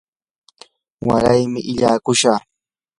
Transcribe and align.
waraymi 1.07 1.61
illaakushaq. 1.71 2.41